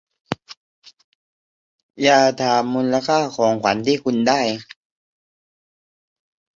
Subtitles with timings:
[2.03, 4.41] อย่าถามมูลค่าของขวัญที่คุณได้